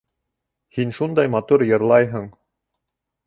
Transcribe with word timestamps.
Һин 0.77 0.93
шундай 0.99 1.29
матур 1.35 1.65
йырлайһың! 1.67 2.25